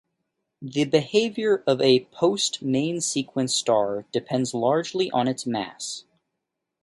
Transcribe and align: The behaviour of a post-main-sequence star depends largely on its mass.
The 0.63 0.85
behaviour 0.85 1.63
of 1.67 1.79
a 1.79 2.05
post-main-sequence 2.05 3.53
star 3.53 4.05
depends 4.11 4.51
largely 4.51 5.11
on 5.11 5.27
its 5.27 5.45
mass. 5.45 6.05